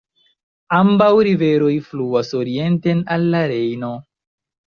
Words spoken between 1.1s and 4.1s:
riveroj fluas orienten al la Rejno.